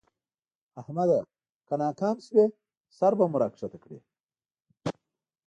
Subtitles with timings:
[0.79, 1.19] احمده!
[1.67, 2.45] که ناکام شوې؛
[2.97, 3.97] سر به مو راکښته کړې.